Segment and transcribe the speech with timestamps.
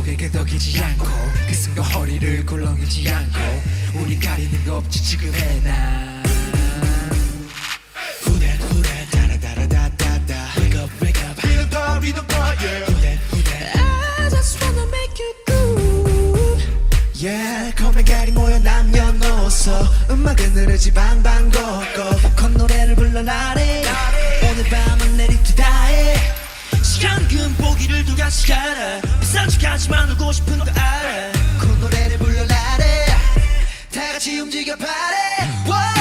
[0.00, 1.04] 고개 끄덕이지 않고
[1.46, 3.38] 그 순간 허리를 굴렁이지 않고
[4.00, 6.29] 우리 가리는 거 없지 지금 해나
[17.22, 19.72] Yeah, 검은가리 모여 남녀노소.
[20.08, 23.84] 음악은 흐르지 방방 걷고 콧노래를 불러라래.
[24.42, 26.14] 오늘 밤은 내리트 다해.
[26.82, 31.32] 시간 금 보기를 두 가지 가라 비싼 척 하지만 울고 싶은 거 알아.
[31.60, 33.04] 콧노래를 불러라래.
[33.92, 35.99] 다 같이 움직여 파래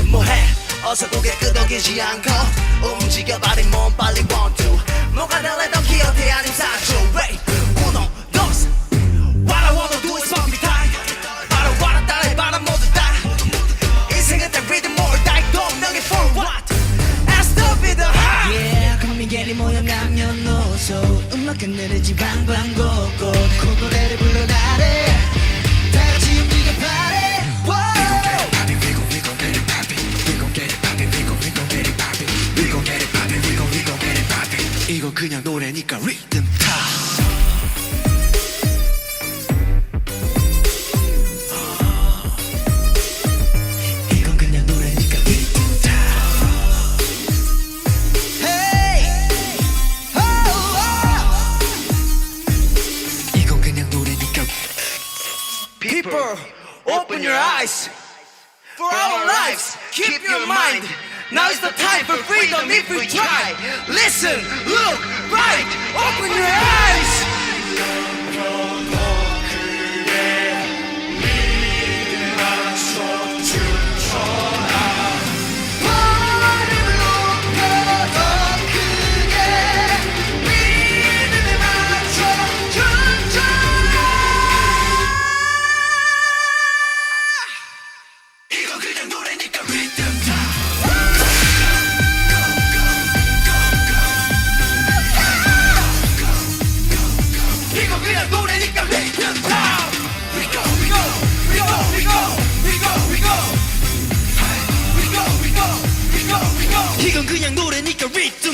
[0.08, 0.44] 뭐해?
[0.84, 2.30] 어서 고개 끄덕이지 않고
[2.86, 4.78] 움직여 버린 몸 빨리 one two.
[5.14, 7.40] 뭐가 달래던 기억이 아님 사주 Wait
[7.86, 8.68] uno dos
[9.46, 10.92] What I wanna do is fuck me time.
[11.48, 13.10] 바로 와라 따라 바람 모두 다
[14.12, 16.72] 인생은 딱 리듬 or die 동력이 for what?
[17.26, 20.94] I stop it the high Yeah, 거미개리 모여 남녀노소.
[21.34, 24.77] 음악은 느리지 방방 걷고 콧노래를 불러나
[35.18, 36.70] 그냥 노래니까 리듬 타!
[41.42, 41.82] Oh,
[50.14, 50.78] oh.
[55.80, 56.38] People
[56.86, 57.90] open your eyes
[58.76, 60.84] for our lives keep your mind
[61.30, 62.57] Now is the time for freedom
[88.80, 91.48] 그냥 노래니까 리듬 타
[97.74, 99.78] 이건 그냥 노래니까 리듬 타
[100.34, 100.98] we go, we go,
[101.48, 103.32] we go, we go, we go
[104.98, 105.66] We go, we go, we go,
[106.14, 108.47] we go, we go 이건 그냥 노래니까 리듬